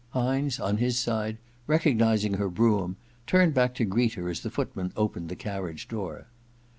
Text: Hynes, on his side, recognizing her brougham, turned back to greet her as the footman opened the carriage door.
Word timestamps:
Hynes, 0.15 0.59
on 0.59 0.77
his 0.77 0.97
side, 0.97 1.37
recognizing 1.67 2.33
her 2.33 2.49
brougham, 2.49 2.97
turned 3.27 3.53
back 3.53 3.75
to 3.75 3.85
greet 3.85 4.13
her 4.13 4.29
as 4.29 4.39
the 4.39 4.49
footman 4.49 4.91
opened 4.97 5.29
the 5.29 5.35
carriage 5.35 5.87
door. 5.87 6.25